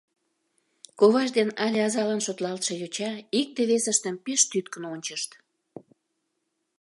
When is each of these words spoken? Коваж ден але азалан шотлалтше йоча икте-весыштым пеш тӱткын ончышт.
Коваж 0.99 1.29
ден 1.37 1.49
але 1.65 1.79
азалан 1.87 2.21
шотлалтше 2.25 2.73
йоча 2.81 3.11
икте-весыштым 3.39 4.15
пеш 4.25 4.41
тӱткын 4.51 4.83
ончышт. 4.93 5.29